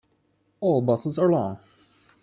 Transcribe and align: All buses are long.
All 0.61 0.81
buses 0.81 1.19
are 1.19 1.29
long. 1.29 1.59